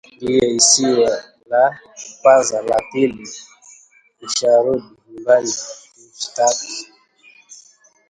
"Ndiyo! 0.21 0.45
Isiwe 0.59 1.09
la 1.49 1.63
kwanza 2.19 2.57
la 2.69 2.77
pili 2.91 3.25
usharudi 4.25 4.85
nyumbani 5.09 5.53
kushtaki 6.13 6.75